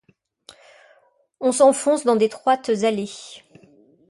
[1.41, 3.13] On s'enfonce dans d'étroites allées.